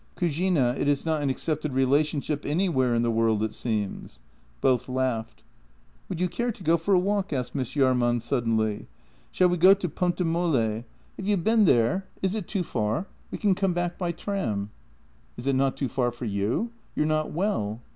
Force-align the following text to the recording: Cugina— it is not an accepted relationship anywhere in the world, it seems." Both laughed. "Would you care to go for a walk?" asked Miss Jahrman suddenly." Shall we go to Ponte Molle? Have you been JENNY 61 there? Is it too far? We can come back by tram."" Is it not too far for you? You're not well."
Cugina— 0.17 0.73
it 0.79 0.87
is 0.87 1.05
not 1.05 1.21
an 1.21 1.29
accepted 1.29 1.73
relationship 1.73 2.43
anywhere 2.43 2.95
in 2.95 3.03
the 3.03 3.11
world, 3.11 3.43
it 3.43 3.53
seems." 3.53 4.17
Both 4.59 4.89
laughed. 4.89 5.43
"Would 6.09 6.19
you 6.19 6.27
care 6.27 6.51
to 6.51 6.63
go 6.63 6.75
for 6.75 6.95
a 6.95 6.99
walk?" 6.99 7.31
asked 7.31 7.53
Miss 7.53 7.73
Jahrman 7.75 8.19
suddenly." 8.19 8.87
Shall 9.31 9.49
we 9.49 9.57
go 9.57 9.75
to 9.75 9.87
Ponte 9.87 10.21
Molle? 10.25 10.85
Have 11.17 11.27
you 11.27 11.37
been 11.37 11.65
JENNY 11.65 11.65
61 11.65 11.65
there? 11.65 12.05
Is 12.23 12.33
it 12.33 12.47
too 12.47 12.63
far? 12.63 13.05
We 13.29 13.37
can 13.37 13.53
come 13.53 13.75
back 13.75 13.99
by 13.99 14.11
tram."" 14.11 14.71
Is 15.37 15.45
it 15.45 15.53
not 15.53 15.77
too 15.77 15.87
far 15.87 16.11
for 16.11 16.25
you? 16.25 16.71
You're 16.95 17.05
not 17.05 17.29
well." 17.31 17.81